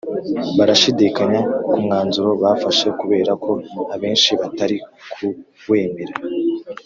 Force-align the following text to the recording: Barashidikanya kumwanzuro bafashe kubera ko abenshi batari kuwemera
Barashidikanya 0.57 1.39
kumwanzuro 1.71 2.29
bafashe 2.43 2.87
kubera 2.99 3.31
ko 3.43 3.51
abenshi 3.95 4.31
batari 4.41 4.77
kuwemera 5.59 6.13